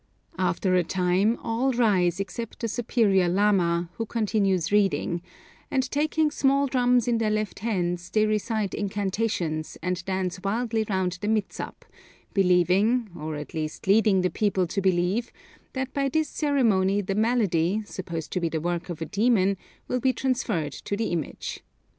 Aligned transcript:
After 0.39 0.73
a 0.73 0.83
time, 0.83 1.37
all 1.43 1.73
rise 1.73 2.19
except 2.19 2.61
the 2.61 2.67
superior 2.67 3.29
lama, 3.29 3.91
who 3.97 4.07
continues 4.07 4.71
reading, 4.71 5.21
and 5.69 5.83
taking 5.91 6.31
small 6.31 6.65
drums 6.65 7.07
in 7.07 7.19
their 7.19 7.29
left 7.29 7.59
hands, 7.59 8.09
they 8.09 8.25
recite 8.25 8.73
incantations, 8.73 9.77
and 9.83 10.03
dance 10.05 10.39
wildly 10.43 10.85
round 10.89 11.19
the 11.21 11.27
mitsap, 11.27 11.85
believing, 12.33 13.09
or 13.15 13.35
at 13.35 13.53
least 13.53 13.85
leading 13.85 14.21
the 14.21 14.31
people 14.31 14.65
to 14.65 14.81
believe, 14.81 15.31
that 15.73 15.93
by 15.93 16.09
this 16.09 16.29
ceremony 16.29 17.01
the 17.01 17.13
malady, 17.13 17.83
supposed 17.85 18.31
to 18.31 18.39
be 18.39 18.49
the 18.49 18.59
work 18.59 18.89
of 18.89 19.03
a 19.03 19.05
demon, 19.05 19.55
will 19.87 19.99
be 19.99 20.13
transferred 20.13 20.71
to 20.71 20.97
the 20.97 21.11
image. 21.11 21.61